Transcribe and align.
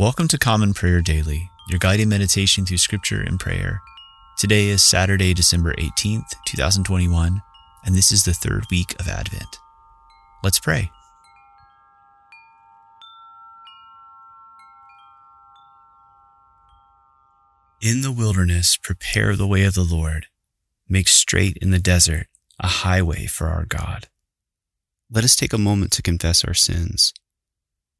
Welcome 0.00 0.28
to 0.28 0.38
Common 0.38 0.72
Prayer 0.72 1.02
Daily, 1.02 1.50
your 1.68 1.78
guided 1.78 2.08
meditation 2.08 2.64
through 2.64 2.78
scripture 2.78 3.20
and 3.20 3.38
prayer. 3.38 3.82
Today 4.38 4.68
is 4.68 4.82
Saturday, 4.82 5.34
December 5.34 5.74
18th, 5.74 6.24
2021, 6.46 7.42
and 7.84 7.94
this 7.94 8.10
is 8.10 8.24
the 8.24 8.32
third 8.32 8.64
week 8.70 8.98
of 8.98 9.08
Advent. 9.08 9.58
Let's 10.42 10.58
pray. 10.58 10.90
In 17.82 18.00
the 18.00 18.10
wilderness, 18.10 18.78
prepare 18.78 19.36
the 19.36 19.46
way 19.46 19.64
of 19.64 19.74
the 19.74 19.84
Lord. 19.84 20.28
Make 20.88 21.08
straight 21.08 21.58
in 21.60 21.72
the 21.72 21.78
desert 21.78 22.28
a 22.58 22.68
highway 22.68 23.26
for 23.26 23.48
our 23.48 23.66
God. 23.66 24.08
Let 25.10 25.24
us 25.24 25.36
take 25.36 25.52
a 25.52 25.58
moment 25.58 25.92
to 25.92 26.00
confess 26.00 26.42
our 26.42 26.54
sins. 26.54 27.12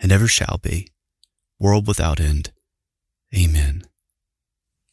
and 0.00 0.10
ever 0.10 0.26
shall 0.26 0.58
be, 0.62 0.88
world 1.58 1.86
without 1.86 2.20
end. 2.20 2.52
Amen. 3.36 3.84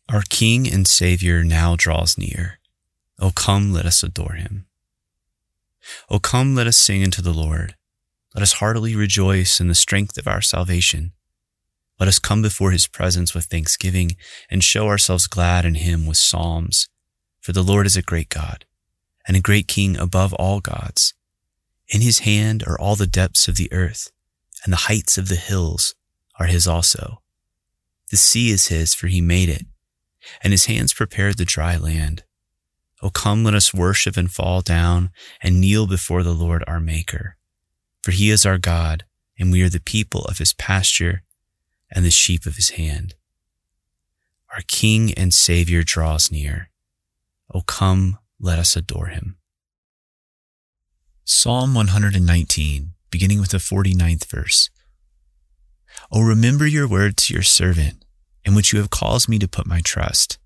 Our 0.10 0.24
King 0.30 0.72
and 0.72 0.88
Savior 0.88 1.44
now 1.44 1.76
draws 1.76 2.18
near. 2.18 2.60
O 3.20 3.32
come, 3.32 3.74
let 3.74 3.86
us 3.86 4.04
adore 4.04 4.34
him. 4.34 4.68
O 6.10 6.20
come, 6.20 6.56
let 6.56 6.68
us 6.68 6.78
sing 6.78 7.04
unto 7.04 7.22
the 7.22 7.34
Lord. 7.34 7.76
Let 8.36 8.44
us 8.44 8.54
heartily 8.54 8.96
rejoice 8.96 9.60
in 9.60 9.68
the 9.68 9.76
strength 9.76 10.18
of 10.18 10.28
our 10.28 10.42
salvation. 10.42 11.14
Let 12.00 12.08
us 12.08 12.20
come 12.20 12.42
before 12.42 12.72
his 12.72 12.86
presence 12.86 13.34
with 13.34 13.46
thanksgiving 13.46 14.16
and 14.52 14.64
show 14.64 14.88
ourselves 14.88 15.28
glad 15.28 15.66
in 15.66 15.76
him 15.76 16.06
with 16.06 16.18
psalms. 16.18 16.88
For 17.42 17.54
the 17.54 17.64
Lord 17.64 17.86
is 17.86 17.98
a 17.98 18.04
great 18.04 18.30
God 18.30 18.66
and 19.28 19.36
a 19.36 19.42
great 19.42 19.68
King 19.68 19.98
above 19.98 20.34
all 20.34 20.60
gods. 20.60 21.14
In 21.88 22.02
his 22.02 22.20
hand 22.20 22.64
are 22.68 22.80
all 22.80 22.96
the 22.96 23.08
depths 23.08 23.48
of 23.48 23.56
the 23.56 23.72
earth 23.74 24.12
and 24.64 24.74
the 24.74 24.78
heights 24.88 25.18
of 25.18 25.28
the 25.28 25.36
hills 25.36 25.96
are 26.40 26.48
his 26.48 26.68
also. 26.68 27.22
The 28.10 28.18
sea 28.18 28.52
is 28.52 28.68
his, 28.68 28.94
for 28.94 29.08
he 29.08 29.22
made 29.22 29.50
it, 29.50 29.66
and 30.42 30.52
his 30.54 30.66
hands 30.66 30.94
prepared 30.94 31.38
the 31.38 31.46
dry 31.46 31.78
land. 31.78 32.24
O 33.02 33.10
come, 33.10 33.44
let 33.44 33.54
us 33.54 33.74
worship 33.74 34.18
and 34.18 34.32
fall 34.32 34.62
down 34.62 35.12
and 35.42 35.62
kneel 35.62 35.88
before 35.88 36.24
the 36.24 36.34
Lord 36.34 36.64
our 36.68 36.80
Maker. 36.80 37.38
For 38.02 38.12
he 38.12 38.30
is 38.30 38.46
our 38.46 38.58
God, 38.58 39.06
and 39.38 39.52
we 39.52 39.62
are 39.62 39.70
the 39.70 39.80
people 39.80 40.22
of 40.26 40.38
his 40.38 40.54
pasture 40.54 41.24
and 41.92 42.04
the 42.04 42.12
sheep 42.12 42.46
of 42.46 42.56
his 42.56 42.72
hand. 42.72 43.16
Our 44.54 44.62
King 44.68 45.14
and 45.14 45.34
Savior 45.34 45.84
draws 45.84 46.32
near. 46.32 46.70
O 47.54 47.62
come, 47.62 48.18
let 48.40 48.58
us 48.60 48.76
adore 48.76 49.08
him. 49.08 49.38
Psalm 51.24 51.74
119 51.76 52.94
beginning 53.10 53.40
with 53.40 53.52
the 53.52 53.58
49th 53.58 54.26
verse. 54.26 54.70
O 56.12 56.22
remember 56.22 56.66
your 56.66 56.88
word 56.88 57.18
to 57.18 57.34
your 57.34 57.44
servant, 57.44 58.06
in 58.46 58.56
which 58.56 58.72
you 58.72 58.80
have 58.80 58.90
caused 58.90 59.28
me 59.28 59.40
to 59.40 59.48
put 59.48 59.68
my 59.68 59.82
trust. 59.82 60.38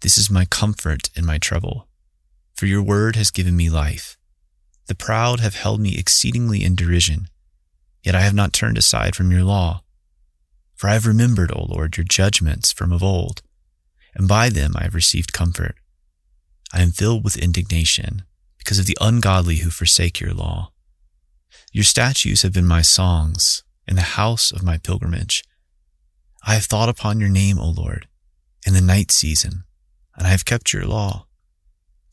This 0.00 0.16
is 0.16 0.30
my 0.30 0.44
comfort 0.44 1.10
in 1.14 1.26
my 1.26 1.38
trouble, 1.38 1.88
for 2.54 2.66
your 2.66 2.82
word 2.82 3.16
has 3.16 3.30
given 3.30 3.56
me 3.56 3.68
life. 3.70 4.16
The 4.86 4.94
proud 4.94 5.40
have 5.40 5.54
held 5.54 5.80
me 5.80 5.96
exceedingly 5.96 6.64
in 6.64 6.74
derision, 6.74 7.28
yet 8.02 8.14
I 8.14 8.22
have 8.22 8.34
not 8.34 8.52
turned 8.52 8.78
aside 8.78 9.14
from 9.14 9.30
your 9.30 9.44
law. 9.44 9.82
For 10.74 10.88
I 10.88 10.94
have 10.94 11.06
remembered, 11.06 11.52
O 11.54 11.66
Lord, 11.68 11.96
your 11.96 12.04
judgments 12.04 12.72
from 12.72 12.92
of 12.92 13.02
old, 13.02 13.42
and 14.14 14.26
by 14.26 14.48
them 14.48 14.72
I 14.76 14.84
have 14.84 14.94
received 14.94 15.32
comfort. 15.32 15.76
I 16.72 16.82
am 16.82 16.90
filled 16.90 17.22
with 17.22 17.36
indignation 17.36 18.22
because 18.58 18.78
of 18.78 18.86
the 18.86 18.98
ungodly 19.00 19.56
who 19.56 19.70
forsake 19.70 20.20
your 20.20 20.32
law. 20.32 20.72
Your 21.72 21.84
statues 21.84 22.42
have 22.42 22.52
been 22.52 22.66
my 22.66 22.82
songs 22.82 23.62
in 23.86 23.96
the 23.96 24.02
house 24.02 24.52
of 24.52 24.62
my 24.62 24.78
pilgrimage. 24.78 25.42
I 26.46 26.54
have 26.54 26.64
thought 26.64 26.88
upon 26.88 27.20
your 27.20 27.28
name, 27.28 27.58
O 27.58 27.68
Lord, 27.68 28.08
in 28.66 28.74
the 28.74 28.80
night 28.80 29.10
season, 29.10 29.64
and 30.16 30.26
I 30.26 30.30
have 30.30 30.44
kept 30.44 30.72
your 30.72 30.84
law. 30.84 31.26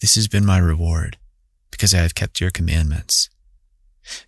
This 0.02 0.16
has 0.16 0.28
been 0.28 0.46
my 0.46 0.58
reward, 0.58 1.18
because 1.72 1.94
I 1.94 2.00
have 2.00 2.16
kept 2.16 2.42
your 2.42 2.52
commandments. 2.52 3.30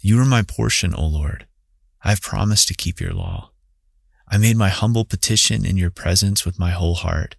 You 0.01 0.19
are 0.19 0.25
my 0.25 0.41
portion, 0.41 0.93
O 0.93 1.05
Lord. 1.05 1.47
I 2.03 2.09
have 2.09 2.21
promised 2.21 2.67
to 2.69 2.73
keep 2.73 2.99
your 2.99 3.13
law. 3.13 3.51
I 4.27 4.37
made 4.37 4.57
my 4.57 4.69
humble 4.69 5.05
petition 5.05 5.65
in 5.65 5.75
your 5.77 5.89
presence 5.89 6.45
with 6.45 6.59
my 6.59 6.71
whole 6.71 6.95
heart. 6.95 7.35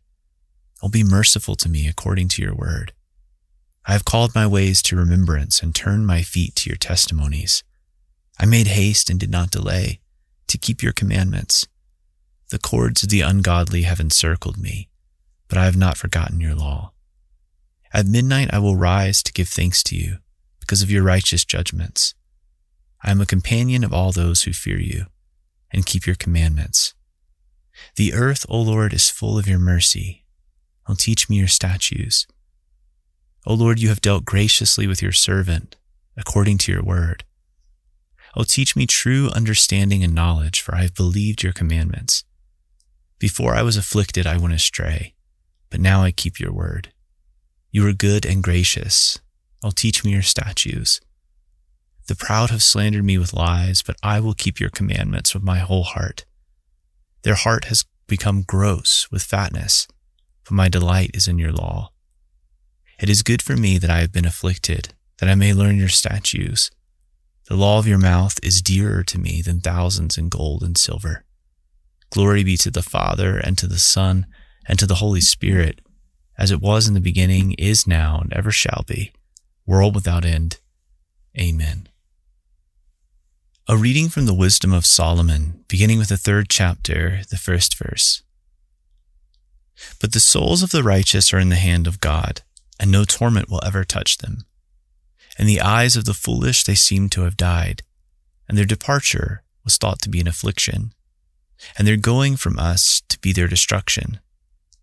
Oh, 0.83 0.89
be 0.89 1.05
merciful 1.05 1.55
to 1.57 1.69
me 1.69 1.87
according 1.87 2.29
to 2.29 2.43
your 2.43 2.55
word. 2.55 2.93
I 3.87 3.93
have 3.93 4.05
called 4.05 4.35
my 4.35 4.47
ways 4.47 4.83
to 4.83 4.97
remembrance 4.97 5.63
and 5.63 5.75
turned 5.75 6.07
my 6.07 6.23
feet 6.23 6.55
to 6.57 6.71
your 6.71 6.77
testimonies. 6.77 7.63
I 8.39 8.47
made 8.47 8.69
haste 8.69 9.11
and 9.11 9.19
did 9.19 9.31
not 9.31 9.51
delay 9.51 10.01
to 10.49 10.59
keep 10.59 10.83
your 10.83 10.93
commandments. 10.93 11.67
The 12.51 12.59
cords 12.59 13.03
of 13.03 13.09
the 13.09 13.21
ungodly 13.21 13.83
have 13.83 14.01
encircled 14.01 14.59
me, 14.59 14.89
but 15.49 15.59
I 15.59 15.65
have 15.65 15.77
not 15.77 15.97
forgotten 15.97 16.41
your 16.41 16.55
law. 16.55 16.93
At 17.93 18.07
midnight 18.07 18.51
I 18.53 18.59
will 18.59 18.77
rise 18.77 19.23
to 19.23 19.33
give 19.33 19.49
thanks 19.49 19.83
to 19.85 19.97
you 19.97 20.19
because 20.61 20.83
of 20.83 20.91
your 20.91 21.03
righteous 21.03 21.45
judgments. 21.45 22.15
I 23.03 23.11
am 23.11 23.21
a 23.21 23.27
companion 23.27 23.83
of 23.83 23.93
all 23.93 24.13
those 24.13 24.43
who 24.43 24.53
fear 24.53 24.79
you 24.79 25.07
and 25.73 25.87
keep 25.87 26.07
your 26.07 26.17
commandments. 26.17 26.95
The 27.97 28.13
earth, 28.13 28.45
O 28.49 28.61
Lord, 28.61 28.93
is 28.93 29.09
full 29.09 29.39
of 29.39 29.49
your 29.49 29.59
mercy. 29.59 30.25
Oh, 30.89 30.95
teach 30.95 31.29
me 31.29 31.37
your 31.37 31.49
statutes. 31.49 32.27
O 33.47 33.55
Lord, 33.55 33.81
you 33.81 33.89
have 33.89 34.01
dealt 34.01 34.25
graciously 34.25 34.87
with 34.87 35.03
your 35.03 35.13
servant 35.13 35.77
according 36.17 36.59
to 36.59 36.73
your 36.73 36.83
word. 36.83 37.25
Oh, 38.37 38.45
teach 38.45 38.77
me 38.77 38.87
true 38.87 39.31
understanding 39.35 40.05
and 40.05 40.15
knowledge, 40.15 40.61
for 40.61 40.75
I 40.75 40.83
have 40.83 40.95
believed 40.95 41.43
your 41.43 41.53
commandments. 41.53 42.23
Before 43.19 43.55
I 43.55 43.63
was 43.63 43.77
afflicted, 43.77 44.27
I 44.27 44.37
went 44.37 44.55
astray, 44.55 45.15
but 45.69 45.81
now 45.81 46.03
I 46.03 46.13
keep 46.13 46.39
your 46.39 46.53
word. 46.53 46.93
You 47.73 47.87
are 47.89 47.93
good 47.93 48.25
and 48.25 48.43
gracious. 48.43 49.19
Oh, 49.63 49.71
teach 49.71 50.05
me 50.05 50.13
your 50.13 50.23
statutes. 50.23 51.01
The 52.07 52.17
proud 52.17 52.51
have 52.51 52.63
slandered 52.63 53.05
me 53.05 53.19
with 53.19 53.33
lies, 53.33 53.83
but 53.83 53.97
I 54.03 54.21
will 54.21 54.35
keep 54.35 54.59
your 54.59 54.71
commandments 54.71 55.35
with 55.35 55.43
my 55.43 55.59
whole 55.59 55.85
heart. 55.85 56.25
Their 57.23 57.35
heart 57.35 57.67
has 57.67 57.85
become 58.07 58.43
gross 58.43 59.09
with 59.11 59.23
fatness, 59.23 59.87
but 60.45 60.53
my 60.53 60.69
delight 60.69 61.11
is 61.15 61.29
in 61.29 61.39
your 61.39 61.53
law. 61.53 61.93
It 63.01 63.09
is 63.09 63.23
good 63.23 63.41
for 63.41 63.57
me 63.57 63.79
that 63.79 63.89
I 63.89 64.01
have 64.01 64.13
been 64.13 64.27
afflicted, 64.27 64.93
that 65.19 65.29
I 65.29 65.35
may 65.35 65.55
learn 65.55 65.79
your 65.79 65.89
statutes. 65.89 66.71
The 67.49 67.57
law 67.57 67.79
of 67.79 67.87
your 67.87 67.99
mouth 67.99 68.39
is 68.43 68.61
dearer 68.61 69.03
to 69.05 69.19
me 69.19 69.41
than 69.41 69.61
thousands 69.61 70.19
in 70.19 70.29
gold 70.29 70.63
and 70.63 70.77
silver. 70.77 71.25
Glory 72.11 72.45
be 72.45 72.59
to 72.59 72.71
the 72.71 72.83
Father, 72.83 73.39
and 73.39 73.57
to 73.57 73.67
the 73.67 73.79
Son, 73.79 74.27
and 74.69 74.79
to 74.79 74.85
the 74.85 74.97
Holy 74.97 75.23
Spirit, 75.23 75.81
as 76.37 76.51
it 76.51 76.61
was 76.61 76.87
in 76.87 76.93
the 76.93 77.01
beginning, 77.01 77.53
is 77.53 77.87
now, 77.87 78.21
and 78.21 78.33
ever 78.35 78.51
shall 78.51 78.85
be, 78.87 79.13
world 79.65 79.95
without 79.95 80.27
end. 80.27 80.59
Amen. 81.39 81.89
A 83.67 83.79
reading 83.79 84.11
from 84.11 84.27
the 84.27 84.35
Wisdom 84.35 84.75
of 84.75 84.85
Solomon, 84.85 85.65
beginning 85.69 85.99
with 85.99 86.09
the 86.09 86.19
third 86.19 86.51
chapter, 86.51 87.23
the 87.31 87.39
first 87.39 87.79
verse. 87.79 88.23
But 90.01 90.13
the 90.13 90.21
souls 90.21 90.63
of 90.63 90.71
the 90.71 90.83
righteous 90.83 91.33
are 91.33 91.39
in 91.39 91.49
the 91.49 91.57
hand 91.57 91.87
of 91.87 92.01
God, 92.01 92.43
and 92.81 92.91
no 92.91 93.05
torment 93.05 93.51
will 93.51 93.61
ever 93.65 93.85
touch 93.85 94.19
them. 94.19 94.47
In 95.39 95.47
the 95.47 95.61
eyes 95.61 95.97
of 95.97 96.07
the 96.07 96.15
foolish 96.15 96.65
they 96.65 96.75
seem 96.75 97.11
to 97.11 97.23
have 97.23 97.37
died, 97.37 97.83
and 98.49 98.57
their 98.57 98.65
departure 98.65 99.45
was 99.65 99.77
thought 99.77 100.01
to 100.03 100.09
be 100.09 100.19
an 100.19 100.27
affliction, 100.27 100.95
and 101.77 101.87
their 101.87 101.99
going 101.99 102.37
from 102.37 102.59
us 102.59 103.03
to 103.11 103.19
be 103.21 103.33
their 103.33 103.47
destruction, 103.47 104.19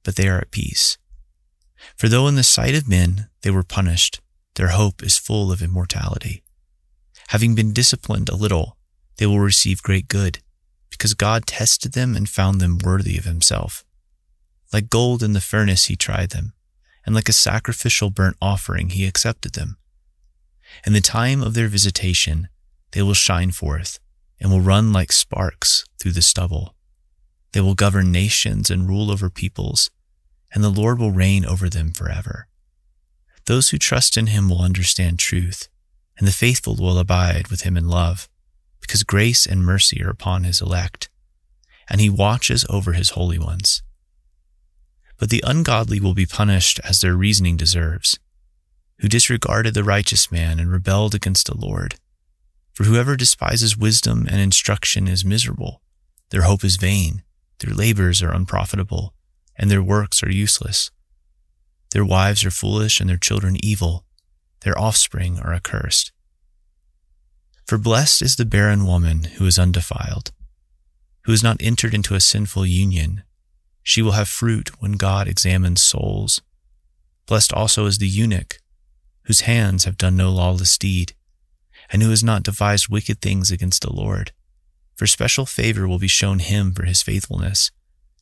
but 0.04 0.16
they 0.16 0.30
are 0.30 0.38
at 0.38 0.52
peace. 0.52 0.98
For 1.98 2.08
though 2.08 2.28
in 2.28 2.36
the 2.36 2.44
sight 2.44 2.76
of 2.76 2.88
men 2.88 3.30
they 3.42 3.50
were 3.50 3.64
punished, 3.64 4.22
their 4.56 4.70
hope 4.70 5.04
is 5.04 5.18
full 5.18 5.52
of 5.52 5.62
immortality. 5.62 6.44
Having 7.30 7.56
been 7.56 7.74
disciplined 7.74 8.30
a 8.30 8.36
little, 8.36 8.78
they 9.18 9.26
will 9.26 9.40
receive 9.40 9.82
great 9.82 10.08
good, 10.08 10.40
because 10.92 11.16
God 11.16 11.48
tested 11.48 11.94
them 11.94 12.16
and 12.16 12.30
found 12.30 12.62
them 12.62 12.78
worthy 12.84 13.18
of 13.18 13.26
himself. 13.26 13.84
Like 14.72 14.90
gold 14.90 15.24
in 15.24 15.34
the 15.34 15.42
furnace, 15.42 15.86
he 15.86 15.96
tried 15.96 16.30
them, 16.30 16.54
and 17.08 17.16
like 17.16 17.30
a 17.30 17.34
sacrificial 17.34 18.10
burnt 18.10 18.36
offering, 18.42 18.90
he 18.90 19.06
accepted 19.06 19.54
them. 19.54 19.78
In 20.86 20.92
the 20.92 21.00
time 21.00 21.42
of 21.42 21.54
their 21.54 21.70
visitation, 21.70 22.50
they 22.92 23.02
will 23.02 23.14
shine 23.14 23.52
forth 23.52 23.98
and 24.42 24.52
will 24.52 24.60
run 24.60 24.92
like 24.92 25.14
sparks 25.14 25.86
through 25.98 26.12
the 26.12 26.22
stubble. 26.22 26.76
They 27.54 27.62
will 27.62 27.76
govern 27.76 28.12
nations 28.12 28.70
and 28.70 28.90
rule 28.90 29.10
over 29.10 29.30
peoples, 29.30 29.90
and 30.54 30.62
the 30.62 30.70
Lord 30.70 31.00
will 31.00 31.12
reign 31.12 31.46
over 31.46 31.70
them 31.70 31.94
forever. 31.94 32.50
Those 33.46 33.70
who 33.70 33.78
trust 33.78 34.18
in 34.18 34.28
him 34.28 34.50
will 34.50 34.62
understand 34.62 35.18
truth, 35.18 35.70
and 36.18 36.28
the 36.28 36.34
faithful 36.34 36.76
will 36.76 37.00
abide 37.00 37.48
with 37.48 37.62
him 37.62 37.78
in 37.78 37.88
love, 37.88 38.28
because 38.82 39.04
grace 39.04 39.46
and 39.46 39.64
mercy 39.64 40.04
are 40.04 40.10
upon 40.10 40.44
his 40.44 40.62
elect, 40.62 41.10
and 41.90 42.02
he 42.02 42.10
watches 42.10 42.66
over 42.70 42.94
his 42.94 43.12
holy 43.12 43.40
ones. 43.40 43.82
But 45.18 45.30
the 45.30 45.44
ungodly 45.46 46.00
will 46.00 46.14
be 46.14 46.26
punished 46.26 46.80
as 46.84 47.02
their 47.02 47.16
reasoning 47.16 47.58
deserves, 47.58 48.20
who 49.00 49.08
disregarded 49.08 49.74
the 49.74 49.84
righteous 49.84 50.32
man 50.32 50.60
and 50.60 50.72
rebelled 50.72 51.16
against 51.16 51.48
the 51.48 51.58
Lord. 51.58 51.96
For 52.74 52.84
whoever 52.84 53.16
despises 53.16 53.78
wisdom 53.78 54.28
and 54.30 54.40
instruction 54.40 55.08
is 55.08 55.26
miserable. 55.26 55.82
Their 56.30 56.44
hope 56.44 56.64
is 56.64 56.76
vain, 56.76 57.24
their 57.60 57.74
labors 57.74 58.22
are 58.22 58.34
unprofitable, 58.34 59.14
and 59.56 59.72
their 59.72 59.82
works 59.82 60.22
are 60.22 60.32
useless. 60.32 60.92
Their 61.92 62.06
wives 62.06 62.46
are 62.46 62.52
foolish 62.52 63.00
and 63.00 63.10
their 63.10 63.18
children 63.18 63.58
evil. 63.64 64.06
Their 64.62 64.78
offspring 64.78 65.40
are 65.40 65.54
accursed. 65.54 66.12
For 67.66 67.78
blessed 67.78 68.22
is 68.22 68.36
the 68.36 68.46
barren 68.46 68.86
woman 68.86 69.24
who 69.24 69.46
is 69.46 69.58
undefiled, 69.58 70.32
who 71.24 71.32
has 71.32 71.44
not 71.44 71.58
entered 71.60 71.94
into 71.94 72.16
a 72.16 72.22
sinful 72.22 72.66
union. 72.66 73.24
She 73.88 74.02
will 74.02 74.20
have 74.20 74.28
fruit 74.28 74.82
when 74.82 74.98
God 74.98 75.30
examines 75.30 75.82
souls. 75.82 76.42
Blessed 77.26 77.54
also 77.54 77.86
is 77.86 78.00
the 78.00 78.08
eunuch, 78.08 78.60
whose 79.24 79.48
hands 79.48 79.86
have 79.86 79.96
done 79.96 80.18
no 80.18 80.30
lawless 80.30 80.78
deed 80.78 81.14
and 81.90 82.04
who 82.04 82.10
has 82.10 82.22
not 82.22 82.44
devised 82.44 82.90
wicked 82.90 83.22
things 83.22 83.50
against 83.50 83.84
the 83.84 83.94
Lord. 83.94 84.34
For 84.98 85.08
special 85.08 85.46
favor 85.46 85.88
will 85.88 86.00
be 86.00 86.10
shown 86.10 86.40
him 86.40 86.74
for 86.74 86.84
his 86.84 87.02
faithfulness, 87.02 87.72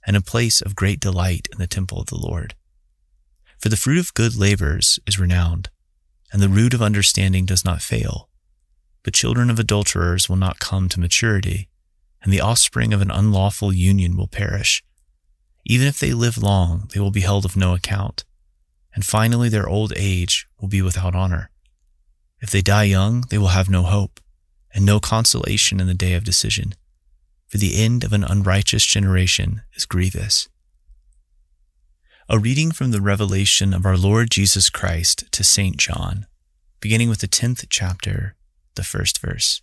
and 0.05 0.15
a 0.15 0.21
place 0.21 0.61
of 0.61 0.75
great 0.75 0.99
delight 0.99 1.47
in 1.51 1.57
the 1.57 1.65
temple 1.65 1.99
of 1.99 2.07
the 2.09 2.19
Lord. 2.19 2.53
For 3.57 3.69
the 3.69 3.75
fruit 3.75 3.97
of 3.97 4.13
good 4.13 4.35
labors 4.35 4.99
is 5.07 5.17
renowned, 5.17 5.71
and 6.31 6.43
the 6.43 6.47
root 6.47 6.75
of 6.75 6.81
understanding 6.83 7.47
does 7.47 7.65
not 7.65 7.81
fail. 7.81 8.29
But 9.01 9.15
children 9.15 9.49
of 9.49 9.57
adulterers 9.57 10.29
will 10.29 10.35
not 10.35 10.59
come 10.59 10.89
to 10.89 10.99
maturity, 10.99 11.69
and 12.21 12.31
the 12.31 12.41
offspring 12.41 12.93
of 12.93 13.01
an 13.01 13.09
unlawful 13.09 13.73
union 13.73 14.15
will 14.15 14.27
perish. 14.27 14.83
Even 15.65 15.87
if 15.87 15.99
they 15.99 16.13
live 16.13 16.37
long, 16.37 16.89
they 16.93 16.99
will 16.99 17.11
be 17.11 17.21
held 17.21 17.43
of 17.43 17.57
no 17.57 17.73
account, 17.73 18.23
and 18.93 19.03
finally 19.03 19.49
their 19.49 19.67
old 19.67 19.91
age 19.95 20.47
will 20.61 20.67
be 20.67 20.81
without 20.81 21.15
honor. 21.15 21.49
If 22.39 22.51
they 22.51 22.61
die 22.61 22.83
young, 22.83 23.25
they 23.29 23.37
will 23.37 23.47
have 23.47 23.69
no 23.69 23.83
hope 23.83 24.19
and 24.73 24.85
no 24.85 24.99
consolation 24.99 25.79
in 25.79 25.87
the 25.87 25.93
day 25.93 26.13
of 26.13 26.23
decision, 26.23 26.75
for 27.47 27.57
the 27.57 27.81
end 27.81 28.03
of 28.03 28.13
an 28.13 28.23
unrighteous 28.23 28.85
generation 28.85 29.61
is 29.73 29.85
grievous. 29.85 30.49
A 32.27 32.37
reading 32.37 32.71
from 32.71 32.91
the 32.91 33.01
revelation 33.01 33.73
of 33.73 33.85
our 33.85 33.97
Lord 33.97 34.29
Jesus 34.29 34.69
Christ 34.69 35.31
to 35.31 35.43
St. 35.43 35.77
John, 35.77 36.27
beginning 36.79 37.09
with 37.09 37.19
the 37.19 37.27
10th 37.27 37.65
chapter, 37.69 38.35
the 38.75 38.83
first 38.83 39.21
verse. 39.21 39.61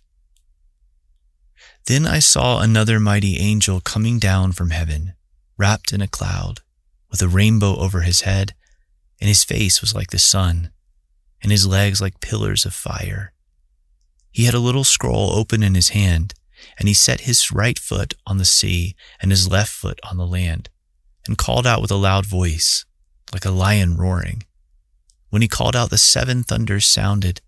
Then 1.85 2.07
I 2.07 2.19
saw 2.19 2.59
another 2.59 2.99
mighty 2.99 3.37
angel 3.37 3.81
coming 3.81 4.17
down 4.17 4.53
from 4.53 4.71
heaven, 4.71 5.13
wrapped 5.57 5.93
in 5.93 6.01
a 6.01 6.07
cloud, 6.07 6.59
with 7.09 7.21
a 7.21 7.27
rainbow 7.27 7.75
over 7.77 8.01
his 8.01 8.21
head, 8.21 8.53
and 9.19 9.27
his 9.27 9.43
face 9.43 9.81
was 9.81 9.95
like 9.95 10.11
the 10.11 10.19
sun 10.19 10.71
and 11.43 11.51
his 11.51 11.67
legs 11.67 12.01
like 12.01 12.21
pillars 12.21 12.65
of 12.65 12.73
fire. 12.73 13.33
He 14.31 14.45
had 14.45 14.53
a 14.53 14.59
little 14.59 14.85
scroll 14.85 15.31
open 15.31 15.61
in 15.61 15.75
his 15.75 15.89
hand, 15.89 16.33
and 16.79 16.87
he 16.87 16.93
set 16.93 17.21
his 17.21 17.51
right 17.51 17.77
foot 17.77 18.13
on 18.25 18.37
the 18.37 18.45
sea 18.45 18.95
and 19.21 19.29
his 19.29 19.51
left 19.51 19.71
foot 19.71 19.99
on 20.09 20.17
the 20.17 20.25
land, 20.25 20.69
and 21.27 21.37
called 21.37 21.67
out 21.67 21.81
with 21.81 21.91
a 21.91 21.95
loud 21.95 22.25
voice, 22.25 22.85
like 23.33 23.45
a 23.45 23.51
lion 23.51 23.97
roaring. 23.97 24.43
When 25.29 25.41
he 25.41 25.47
called 25.47 25.75
out, 25.75 25.89
the 25.89 25.97
seven 25.97 26.43
thunders 26.43 26.85
sounded, 26.85 27.41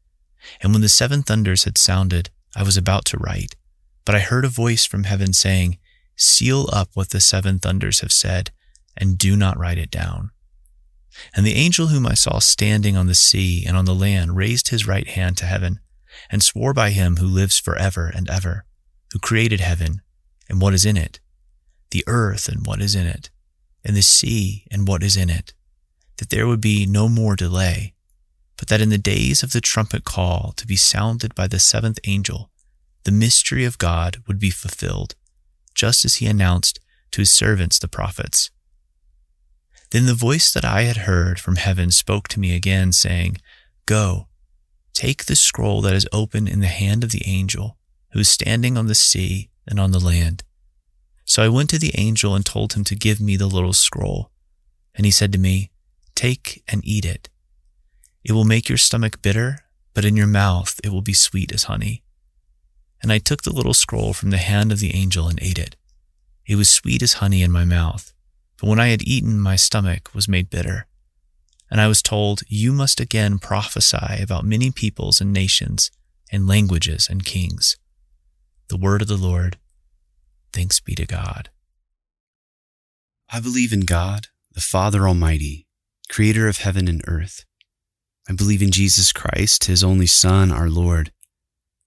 and 0.61 0.73
when 0.73 0.81
the 0.81 0.89
seven 0.89 1.23
thunders 1.23 1.63
had 1.63 1.77
sounded, 1.77 2.29
I 2.55 2.63
was 2.63 2.77
about 2.77 3.05
to 3.05 3.17
write. 3.17 3.55
But 4.05 4.15
I 4.15 4.19
heard 4.19 4.45
a 4.45 4.49
voice 4.49 4.85
from 4.85 5.05
heaven 5.05 5.33
saying, 5.33 5.77
Seal 6.15 6.69
up 6.71 6.89
what 6.93 7.09
the 7.09 7.19
seven 7.19 7.59
thunders 7.59 7.99
have 7.99 8.11
said, 8.11 8.51
and 8.95 9.17
do 9.17 9.35
not 9.35 9.57
write 9.57 9.77
it 9.77 9.91
down. 9.91 10.31
And 11.35 11.45
the 11.45 11.55
angel 11.55 11.87
whom 11.87 12.05
I 12.05 12.13
saw 12.13 12.39
standing 12.39 12.97
on 12.97 13.07
the 13.07 13.15
sea 13.15 13.65
and 13.65 13.77
on 13.77 13.85
the 13.85 13.95
land 13.95 14.35
raised 14.35 14.69
his 14.69 14.87
right 14.87 15.07
hand 15.07 15.37
to 15.37 15.45
heaven, 15.45 15.79
and 16.29 16.43
swore 16.43 16.73
by 16.73 16.91
him 16.91 17.17
who 17.17 17.25
lives 17.27 17.59
forever 17.59 18.11
and 18.13 18.29
ever, 18.29 18.65
who 19.11 19.19
created 19.19 19.59
heaven 19.59 20.01
and 20.49 20.61
what 20.61 20.73
is 20.73 20.85
in 20.85 20.97
it, 20.97 21.19
the 21.91 22.03
earth 22.07 22.47
and 22.47 22.65
what 22.65 22.81
is 22.81 22.95
in 22.95 23.07
it, 23.07 23.29
and 23.83 23.95
the 23.95 24.01
sea 24.01 24.65
and 24.71 24.87
what 24.87 25.03
is 25.03 25.17
in 25.17 25.29
it, 25.29 25.53
that 26.17 26.29
there 26.29 26.47
would 26.47 26.61
be 26.61 26.85
no 26.85 27.09
more 27.09 27.35
delay, 27.35 27.93
but 28.57 28.67
that 28.67 28.81
in 28.81 28.89
the 28.89 28.97
days 28.97 29.43
of 29.43 29.51
the 29.51 29.61
trumpet 29.61 30.03
call 30.03 30.53
to 30.55 30.67
be 30.67 30.75
sounded 30.75 31.35
by 31.35 31.47
the 31.47 31.59
seventh 31.59 31.99
angel, 32.05 32.49
the 33.03 33.11
mystery 33.11 33.65
of 33.65 33.77
God 33.77 34.23
would 34.27 34.39
be 34.39 34.49
fulfilled, 34.49 35.15
just 35.75 36.05
as 36.05 36.15
he 36.15 36.25
announced 36.25 36.79
to 37.11 37.21
his 37.21 37.31
servants 37.31 37.77
the 37.77 37.87
prophets. 37.87 38.49
Then 39.91 40.05
the 40.07 40.13
voice 40.13 40.51
that 40.51 40.65
I 40.65 40.81
had 40.81 40.97
heard 40.97 41.39
from 41.39 41.57
heaven 41.57 41.91
spoke 41.91 42.27
to 42.29 42.39
me 42.39 42.55
again, 42.55 42.91
saying, 42.91 43.37
Go, 43.85 44.27
take 44.93 45.25
the 45.25 45.35
scroll 45.35 45.81
that 45.81 45.93
is 45.93 46.07
open 46.11 46.47
in 46.47 46.61
the 46.61 46.67
hand 46.67 47.03
of 47.03 47.11
the 47.11 47.21
angel 47.27 47.77
who 48.11 48.19
is 48.19 48.29
standing 48.29 48.77
on 48.77 48.87
the 48.87 48.95
sea 48.95 49.49
and 49.67 49.79
on 49.79 49.91
the 49.91 49.99
land. 49.99 50.43
So 51.25 51.43
I 51.43 51.49
went 51.49 51.69
to 51.71 51.79
the 51.79 51.91
angel 51.97 52.33
and 52.33 52.45
told 52.45 52.73
him 52.73 52.83
to 52.85 52.95
give 52.95 53.19
me 53.19 53.35
the 53.35 53.47
little 53.47 53.73
scroll. 53.73 54.31
And 54.95 55.05
he 55.05 55.11
said 55.11 55.31
to 55.33 55.39
me, 55.39 55.71
Take 56.15 56.63
and 56.67 56.81
eat 56.85 57.03
it. 57.03 57.29
It 58.23 58.31
will 58.31 58.45
make 58.45 58.69
your 58.69 58.77
stomach 58.77 59.21
bitter, 59.21 59.59
but 59.93 60.05
in 60.05 60.15
your 60.15 60.27
mouth 60.27 60.79
it 60.83 60.89
will 60.89 61.01
be 61.01 61.13
sweet 61.13 61.51
as 61.53 61.63
honey. 61.63 62.04
And 63.05 63.13
I 63.13 63.19
took 63.19 63.43
the 63.43 63.53
little 63.53 63.75
scroll 63.75 64.13
from 64.13 64.31
the 64.31 64.37
hand 64.37 64.71
of 64.71 64.79
the 64.79 64.95
angel 64.95 65.27
and 65.27 65.37
ate 65.39 65.59
it. 65.59 65.75
It 66.47 66.55
was 66.55 66.69
sweet 66.69 67.03
as 67.03 67.13
honey 67.13 67.43
in 67.43 67.51
my 67.51 67.63
mouth 67.63 68.11
but 68.57 68.69
when 68.69 68.79
I 68.79 68.87
had 68.87 69.07
eaten, 69.07 69.39
my 69.39 69.55
stomach 69.55 70.13
was 70.13 70.27
made 70.27 70.49
bitter. 70.49 70.87
And 71.69 71.81
I 71.81 71.87
was 71.87 72.01
told, 72.01 72.41
You 72.47 72.71
must 72.71 72.99
again 72.99 73.39
prophesy 73.39 74.21
about 74.21 74.45
many 74.45 74.71
peoples 74.71 75.19
and 75.19 75.33
nations 75.33 75.91
and 76.31 76.47
languages 76.47 77.07
and 77.09 77.25
kings. 77.25 77.77
The 78.69 78.77
word 78.77 79.01
of 79.01 79.07
the 79.07 79.17
Lord. 79.17 79.57
Thanks 80.53 80.79
be 80.79 80.95
to 80.95 81.05
God. 81.05 81.49
I 83.29 83.39
believe 83.39 83.73
in 83.73 83.81
God, 83.81 84.27
the 84.51 84.61
Father 84.61 85.07
Almighty, 85.07 85.67
creator 86.07 86.47
of 86.47 86.59
heaven 86.59 86.87
and 86.87 87.03
earth. 87.07 87.43
I 88.29 88.33
believe 88.33 88.61
in 88.61 88.71
Jesus 88.71 89.11
Christ, 89.11 89.65
his 89.65 89.83
only 89.83 90.07
Son, 90.07 90.51
our 90.51 90.69
Lord. 90.69 91.11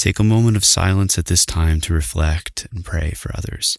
Take 0.00 0.18
a 0.18 0.24
moment 0.24 0.56
of 0.56 0.64
silence 0.64 1.18
at 1.18 1.26
this 1.26 1.44
time 1.44 1.78
to 1.82 1.92
reflect 1.92 2.66
and 2.72 2.82
pray 2.82 3.10
for 3.10 3.32
others. 3.36 3.78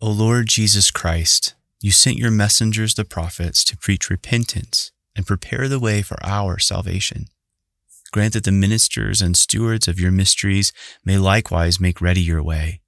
O 0.00 0.08
Lord 0.08 0.46
Jesus 0.48 0.90
Christ, 0.90 1.54
you 1.82 1.90
sent 1.90 2.16
your 2.16 2.30
messengers, 2.30 2.94
the 2.94 3.04
prophets, 3.04 3.64
to 3.64 3.76
preach 3.76 4.08
repentance 4.08 4.90
and 5.14 5.26
prepare 5.26 5.68
the 5.68 5.78
way 5.78 6.00
for 6.00 6.16
our 6.24 6.58
salvation. 6.58 7.26
Grant 8.10 8.32
that 8.32 8.44
the 8.44 8.52
ministers 8.52 9.20
and 9.20 9.36
stewards 9.36 9.86
of 9.86 10.00
your 10.00 10.12
mysteries 10.12 10.72
may 11.04 11.18
likewise 11.18 11.78
make 11.78 12.00
ready 12.00 12.22
your 12.22 12.42
way 12.42 12.80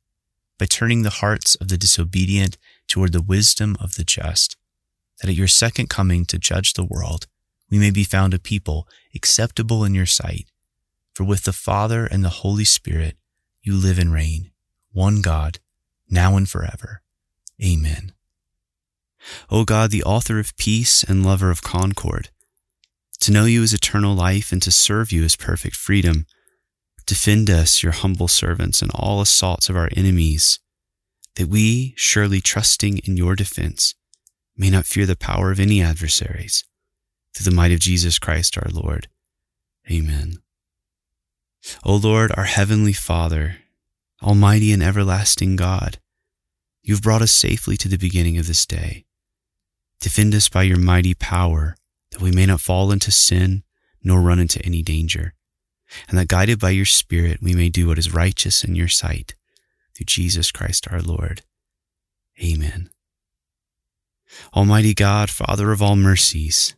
by 0.60 0.66
turning 0.66 1.02
the 1.02 1.10
hearts 1.10 1.54
of 1.54 1.68
the 1.68 1.78
disobedient 1.78 2.58
toward 2.86 3.12
the 3.12 3.22
wisdom 3.22 3.78
of 3.80 3.94
the 3.94 4.04
just, 4.04 4.58
that 5.20 5.30
at 5.30 5.34
your 5.34 5.48
second 5.48 5.88
coming 5.88 6.26
to 6.26 6.38
judge 6.38 6.74
the 6.74 6.84
world, 6.84 7.26
we 7.70 7.78
may 7.78 7.90
be 7.90 8.04
found 8.04 8.34
a 8.34 8.38
people 8.38 8.86
acceptable 9.14 9.84
in 9.84 9.94
your 9.94 10.04
sight. 10.04 10.50
For 11.14 11.24
with 11.24 11.44
the 11.44 11.54
Father 11.54 12.04
and 12.04 12.22
the 12.22 12.40
Holy 12.44 12.64
Spirit 12.64 13.16
you 13.62 13.74
live 13.74 13.98
and 13.98 14.12
reign, 14.12 14.50
one 14.92 15.22
God, 15.22 15.60
now 16.10 16.36
and 16.36 16.48
forever. 16.48 17.00
Amen. 17.64 18.12
O 19.50 19.64
God, 19.64 19.90
the 19.90 20.04
author 20.04 20.38
of 20.38 20.56
peace 20.58 21.02
and 21.02 21.24
lover 21.24 21.50
of 21.50 21.62
concord, 21.62 22.28
to 23.20 23.32
know 23.32 23.46
you 23.46 23.62
is 23.62 23.72
eternal 23.72 24.14
life 24.14 24.52
and 24.52 24.60
to 24.62 24.70
serve 24.70 25.10
you 25.10 25.24
is 25.24 25.36
perfect 25.36 25.76
freedom. 25.76 26.26
Defend 27.10 27.50
us, 27.50 27.82
your 27.82 27.90
humble 27.90 28.28
servants, 28.28 28.82
in 28.82 28.90
all 28.94 29.20
assaults 29.20 29.68
of 29.68 29.74
our 29.74 29.88
enemies, 29.96 30.60
that 31.34 31.48
we, 31.48 31.92
surely 31.96 32.40
trusting 32.40 32.98
in 32.98 33.16
your 33.16 33.34
defense, 33.34 33.96
may 34.56 34.70
not 34.70 34.86
fear 34.86 35.06
the 35.06 35.16
power 35.16 35.50
of 35.50 35.58
any 35.58 35.82
adversaries. 35.82 36.62
Through 37.34 37.50
the 37.50 37.56
might 37.56 37.72
of 37.72 37.80
Jesus 37.80 38.20
Christ 38.20 38.56
our 38.56 38.70
Lord. 38.70 39.08
Amen. 39.90 40.36
O 41.82 41.96
Lord, 41.96 42.30
our 42.36 42.44
heavenly 42.44 42.92
Father, 42.92 43.56
Almighty 44.22 44.70
and 44.70 44.80
everlasting 44.80 45.56
God, 45.56 45.98
you've 46.80 47.02
brought 47.02 47.22
us 47.22 47.32
safely 47.32 47.76
to 47.78 47.88
the 47.88 47.98
beginning 47.98 48.38
of 48.38 48.46
this 48.46 48.64
day. 48.64 49.04
Defend 50.00 50.32
us 50.32 50.48
by 50.48 50.62
your 50.62 50.78
mighty 50.78 51.14
power, 51.14 51.74
that 52.12 52.22
we 52.22 52.30
may 52.30 52.46
not 52.46 52.60
fall 52.60 52.92
into 52.92 53.10
sin 53.10 53.64
nor 54.00 54.20
run 54.20 54.38
into 54.38 54.64
any 54.64 54.84
danger, 54.84 55.34
and 56.08 56.18
that 56.18 56.28
guided 56.28 56.58
by 56.58 56.70
your 56.70 56.84
Spirit 56.84 57.42
we 57.42 57.54
may 57.54 57.68
do 57.68 57.86
what 57.86 57.98
is 57.98 58.14
righteous 58.14 58.64
in 58.64 58.74
your 58.74 58.88
sight, 58.88 59.34
through 59.94 60.06
Jesus 60.06 60.50
Christ 60.50 60.86
our 60.90 61.00
Lord. 61.00 61.42
Amen. 62.42 62.90
Almighty 64.54 64.94
God, 64.94 65.30
Father 65.30 65.72
of 65.72 65.82
all 65.82 65.96
mercies, 65.96 66.74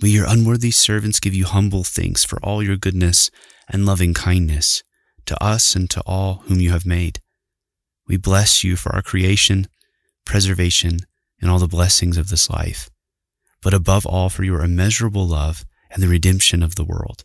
we 0.00 0.10
your 0.10 0.26
unworthy 0.28 0.70
servants 0.70 1.20
give 1.20 1.34
you 1.34 1.44
humble 1.44 1.84
thanks 1.84 2.24
for 2.24 2.38
all 2.42 2.62
your 2.62 2.76
goodness 2.76 3.30
and 3.68 3.86
loving 3.86 4.12
kindness 4.12 4.82
to 5.26 5.42
us 5.42 5.74
and 5.74 5.88
to 5.90 6.02
all 6.04 6.42
whom 6.46 6.60
you 6.60 6.70
have 6.70 6.84
made. 6.84 7.20
We 8.06 8.16
bless 8.16 8.62
you 8.64 8.76
for 8.76 8.94
our 8.94 9.02
creation, 9.02 9.68
preservation, 10.26 10.98
and 11.40 11.50
all 11.50 11.58
the 11.58 11.68
blessings 11.68 12.16
of 12.16 12.28
this 12.28 12.50
life, 12.50 12.90
but 13.62 13.72
above 13.74 14.04
all 14.04 14.28
for 14.28 14.44
your 14.44 14.62
immeasurable 14.62 15.26
love 15.26 15.64
and 15.90 16.02
the 16.02 16.08
redemption 16.08 16.62
of 16.62 16.74
the 16.74 16.84
world. 16.84 17.24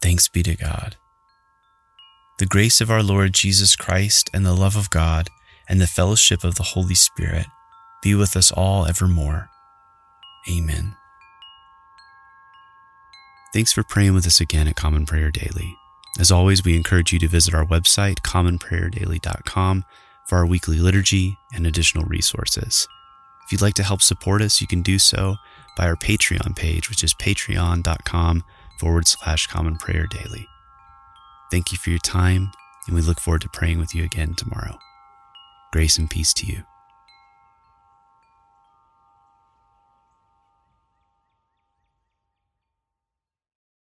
Thanks 0.00 0.28
be 0.28 0.42
to 0.42 0.56
God. 0.56 0.96
The 2.38 2.46
grace 2.46 2.80
of 2.80 2.90
our 2.90 3.02
Lord 3.02 3.32
Jesus 3.32 3.76
Christ 3.76 4.28
and 4.34 4.44
the 4.44 4.52
love 4.52 4.76
of 4.76 4.90
God 4.90 5.30
and 5.68 5.80
the 5.80 5.86
fellowship 5.86 6.44
of 6.44 6.56
the 6.56 6.62
Holy 6.62 6.94
Spirit 6.94 7.46
be 8.02 8.14
with 8.14 8.36
us 8.36 8.52
all 8.52 8.86
evermore. 8.86 9.48
Amen. 10.50 10.96
Thanks 13.54 13.72
for 13.72 13.82
praying 13.82 14.12
with 14.12 14.26
us 14.26 14.40
again 14.40 14.68
at 14.68 14.76
Common 14.76 15.06
Prayer 15.06 15.30
Daily. 15.30 15.74
As 16.18 16.30
always, 16.30 16.62
we 16.62 16.76
encourage 16.76 17.12
you 17.12 17.18
to 17.20 17.28
visit 17.28 17.54
our 17.54 17.64
website, 17.64 18.20
commonprayerdaily.com, 18.20 19.84
for 20.26 20.38
our 20.38 20.46
weekly 20.46 20.78
liturgy 20.78 21.38
and 21.54 21.66
additional 21.66 22.04
resources. 22.04 22.86
If 23.44 23.52
you'd 23.52 23.62
like 23.62 23.74
to 23.74 23.82
help 23.82 24.02
support 24.02 24.42
us, 24.42 24.60
you 24.60 24.66
can 24.66 24.82
do 24.82 24.98
so 24.98 25.36
by 25.76 25.86
our 25.86 25.96
Patreon 25.96 26.54
page, 26.56 26.90
which 26.90 27.02
is 27.02 27.14
patreon.com 27.14 28.44
forward 28.78 29.08
slash 29.08 29.46
common 29.46 29.76
prayer 29.76 30.06
daily. 30.06 30.46
Thank 31.50 31.72
you 31.72 31.78
for 31.78 31.90
your 31.90 31.98
time, 32.00 32.50
and 32.86 32.94
we 32.96 33.02
look 33.02 33.20
forward 33.20 33.42
to 33.42 33.48
praying 33.48 33.78
with 33.78 33.94
you 33.94 34.04
again 34.04 34.34
tomorrow. 34.34 34.78
Grace 35.72 35.98
and 35.98 36.10
peace 36.10 36.32
to 36.34 36.46
you. 36.46 36.64